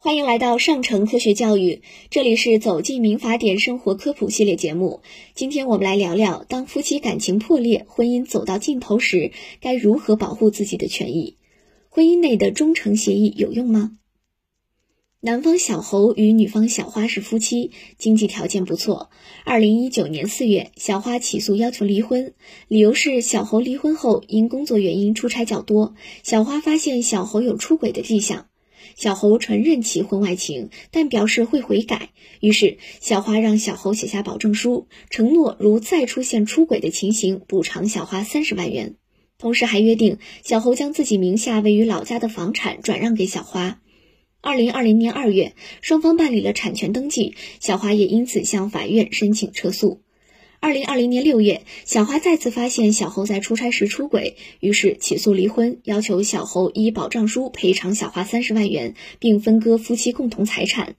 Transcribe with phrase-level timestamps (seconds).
[0.00, 5.00] 欢迎来到上城科学教育，这里是走进民法典生活科普系列节目。
[5.34, 11.36] 今天我们来聊聊，当夫妻感情破裂、婚姻走到尽头时，该如何保护自己的权益？
[11.88, 13.98] 婚姻内的忠诚协议有用吗？
[15.18, 19.10] 男方小侯与女方小花是夫妻，经济条件不错。
[19.44, 22.34] 二零一九年四月，小花起诉要求离婚，
[22.68, 28.47] 理由是小侯离婚后因工作原因出差较多，小花发现小侯有出轨的迹象。
[28.96, 32.10] 小侯承认其婚外情，但表示会悔改。
[32.40, 38.94] 于是，小花让小侯写下保证书，承诺如再出现出轨的情形，补偿小花三十万元。
[39.38, 43.80] 同时还约定，小侯将自己名下位于老家的房产转让给小花。
[44.40, 50.02] 二零二零年二月，双方办理了产权登记，小花也因此向法院申请撤诉。
[50.60, 60.96] 二零二零年六月，小花再次发现小侯在出差时出轨，于是起诉离婚，要求小侯依保障书赔偿小花三十万元，并分割夫妻共同财产。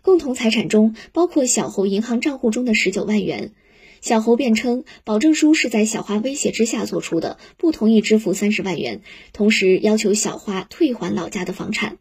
[0.00, 3.52] 共同财产中包括小侯银行账户中的十九万元。
[4.00, 9.02] 小侯辩称，保证书是在小花威胁之下做出的，不同意支付三十万元，
[9.34, 11.98] 同时要求小花退还老家的房产。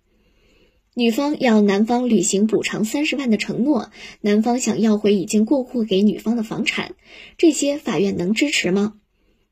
[0.94, 6.96] 女方要男方履行补偿三十万的承诺，男方想要回已经过户给女方的房产，
[7.38, 8.96] 这些法院能支持吗？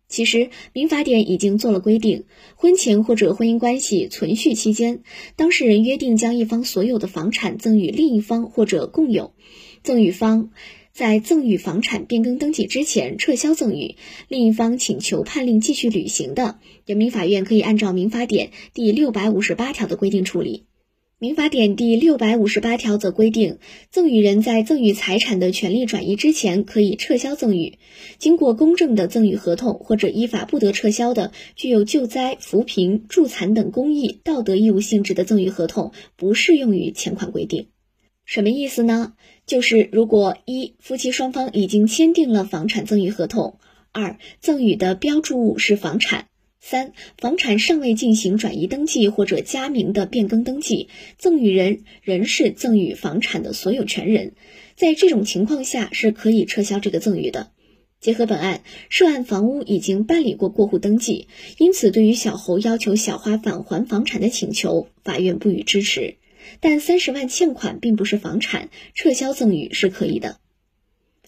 [0.09, 5.01] 其实民法典已经做了规定，婚前或者婚姻关系存续期间，
[5.37, 9.33] 当事人约定将一方所有的房产赠与另一方或者共有，
[9.81, 10.49] 赠与方
[10.91, 13.95] 在赠与房产变更登记之前撤销赠与，
[14.27, 20.65] 另一方请求判令继续履行的，人民法院可以按照民法典第六百五十八条的规定处理。
[21.21, 23.57] 民法典第六百五十八条则规定，
[23.91, 27.77] 赠与人在赠与财产的权利转移之前，可以撤销赠与。
[28.19, 37.67] 经过公证的赠与合同或者依法不得撤销的，具有救灾、扶贫、助残等公益、道德义务性质的赠与合同，不适用于前款规定。
[38.23, 39.11] 什么意思呢？
[39.45, 43.59] 就是如果一夫妻双方已经签订了房产赠与合同，
[43.91, 46.27] 二赠与的标注物是房产。
[46.61, 54.33] 三、房产尚未进行转移登记或者加名的变更登记，赠与人仍是赠与房产的所有权人，
[54.75, 57.51] 在这种情况下是可以撤销这个赠与的。
[57.99, 61.27] 结合本案，涉案房屋已经办理过过户登记，
[61.57, 66.15] 因此对于小侯要求小花返还房产的请求，法院不予支持。
[66.61, 70.39] 但三十万欠款并不是房产，撤销赠与是可以的。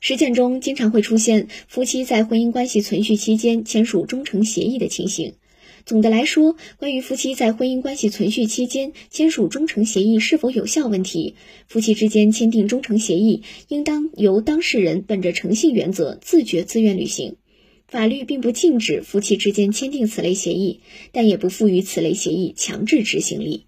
[0.03, 5.35] 实践中经常会出现夫妻在婚姻关系存续期间签署忠诚协议的情形。
[5.85, 11.35] 总的来说，关于夫妻在婚姻关系存续期间签署忠诚协议是否有效问题，
[11.67, 17.35] 夫妻之间签订忠诚协议，应当由当事人本着诚信原则自觉自愿履行。
[17.88, 20.79] 法律并不禁止夫妻之间签订此类协议，
[21.12, 23.68] 但也不赋予此类协议强制执行力。